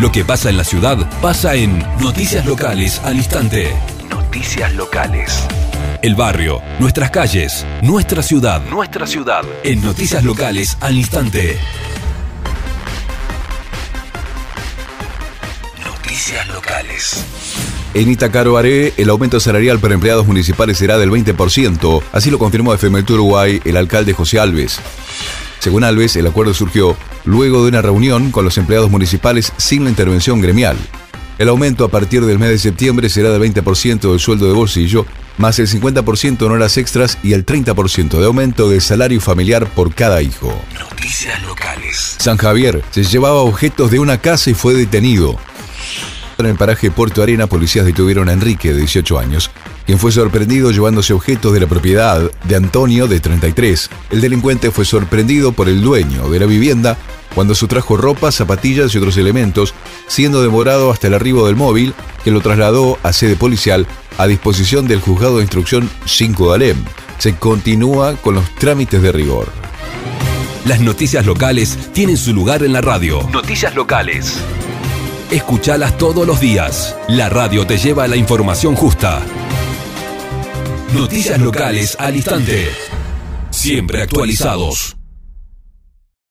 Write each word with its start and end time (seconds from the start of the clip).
Lo 0.00 0.12
que 0.12 0.24
pasa 0.24 0.50
en 0.50 0.56
la 0.56 0.64
ciudad 0.64 0.96
pasa 1.20 1.54
en 1.54 1.78
Noticias 2.00 2.46
Locales 2.46 3.00
al 3.04 3.16
instante. 3.16 3.72
Noticias 4.08 4.72
Locales. 4.74 5.44
El 6.02 6.14
barrio, 6.14 6.62
nuestras 6.78 7.10
calles, 7.10 7.66
nuestra 7.82 8.22
ciudad. 8.22 8.62
Nuestra 8.70 9.06
ciudad. 9.06 9.42
En 9.64 9.82
Noticias 9.82 10.22
Locales 10.22 10.76
al 10.80 10.96
instante. 10.96 11.58
Noticias 15.84 16.46
Locales. 16.48 17.24
En 17.94 18.08
Itacaroaré, 18.08 18.92
el 18.96 19.10
aumento 19.10 19.40
salarial 19.40 19.80
para 19.80 19.94
empleados 19.94 20.26
municipales 20.26 20.78
será 20.78 20.98
del 20.98 21.10
20%, 21.10 22.02
así 22.12 22.30
lo 22.30 22.38
confirmó 22.38 22.72
FMT 22.76 23.10
Uruguay 23.10 23.60
el 23.64 23.76
alcalde 23.76 24.12
José 24.12 24.38
Alves. 24.38 24.78
Según 25.58 25.84
Alves, 25.84 26.16
el 26.16 26.26
acuerdo 26.26 26.54
surgió 26.54 26.96
luego 27.24 27.62
de 27.62 27.68
una 27.68 27.82
reunión 27.82 28.30
con 28.30 28.44
los 28.44 28.58
empleados 28.58 28.90
municipales 28.90 29.52
sin 29.56 29.84
la 29.84 29.90
intervención 29.90 30.40
gremial. 30.40 30.76
El 31.38 31.48
aumento 31.48 31.84
a 31.84 31.88
partir 31.88 32.24
del 32.24 32.38
mes 32.38 32.50
de 32.50 32.58
septiembre 32.58 33.08
será 33.08 33.30
del 33.30 33.40
20% 33.40 34.10
del 34.10 34.18
sueldo 34.18 34.46
de 34.46 34.54
bolsillo, 34.54 35.06
más 35.36 35.58
el 35.60 35.68
50% 35.68 36.44
en 36.44 36.52
horas 36.52 36.76
extras 36.78 37.16
y 37.22 37.32
el 37.32 37.46
30% 37.46 38.18
de 38.18 38.26
aumento 38.26 38.68
del 38.68 38.80
salario 38.80 39.20
familiar 39.20 39.68
por 39.68 39.94
cada 39.94 40.20
hijo. 40.20 40.52
Noticias 40.78 41.40
Locales. 41.44 42.16
San 42.18 42.38
Javier 42.38 42.82
se 42.90 43.04
llevaba 43.04 43.42
objetos 43.42 43.92
de 43.92 44.00
una 44.00 44.18
casa 44.18 44.50
y 44.50 44.54
fue 44.54 44.74
detenido. 44.74 45.38
En 46.38 46.46
el 46.46 46.56
paraje 46.56 46.90
Puerto 46.90 47.22
Arena, 47.22 47.46
policías 47.46 47.86
detuvieron 47.86 48.28
a 48.28 48.32
Enrique, 48.32 48.72
de 48.72 48.80
18 48.80 49.18
años, 49.18 49.50
quien 49.88 49.98
fue 49.98 50.12
sorprendido 50.12 50.70
llevándose 50.70 51.14
objetos 51.14 51.54
de 51.54 51.60
la 51.60 51.66
propiedad 51.66 52.30
de 52.44 52.56
Antonio, 52.56 53.08
de 53.08 53.20
33. 53.20 53.88
El 54.10 54.20
delincuente 54.20 54.70
fue 54.70 54.84
sorprendido 54.84 55.52
por 55.52 55.66
el 55.66 55.80
dueño 55.80 56.28
de 56.28 56.38
la 56.38 56.44
vivienda 56.44 56.98
cuando 57.34 57.54
sustrajo 57.54 57.96
ropa, 57.96 58.30
zapatillas 58.30 58.94
y 58.94 58.98
otros 58.98 59.16
elementos, 59.16 59.72
siendo 60.06 60.42
demorado 60.42 60.90
hasta 60.90 61.06
el 61.06 61.14
arribo 61.14 61.46
del 61.46 61.56
móvil, 61.56 61.94
que 62.22 62.30
lo 62.30 62.42
trasladó 62.42 62.98
a 63.02 63.14
sede 63.14 63.34
policial 63.34 63.86
a 64.18 64.26
disposición 64.26 64.86
del 64.88 65.00
juzgado 65.00 65.38
de 65.38 65.44
instrucción 65.44 65.88
5 66.04 66.50
de 66.50 66.54
Alem. 66.54 66.84
Se 67.16 67.36
continúa 67.36 68.16
con 68.16 68.34
los 68.34 68.54
trámites 68.56 69.00
de 69.00 69.10
rigor. 69.10 69.48
Las 70.66 70.80
noticias 70.80 71.24
locales 71.24 71.78
tienen 71.94 72.18
su 72.18 72.34
lugar 72.34 72.62
en 72.62 72.74
la 72.74 72.82
radio. 72.82 73.26
Noticias 73.32 73.74
Locales. 73.74 74.34
Escuchalas 75.30 75.96
todos 75.96 76.26
los 76.26 76.40
días. 76.40 76.94
La 77.08 77.30
radio 77.30 77.66
te 77.66 77.78
lleva 77.78 78.04
a 78.04 78.08
la 78.08 78.16
información 78.16 78.74
justa. 78.74 79.22
Noticias 80.92 81.38
locales 81.40 81.96
al 81.98 82.16
instante. 82.16 82.68
Siempre 83.50 84.02
actualizados. 84.02 84.97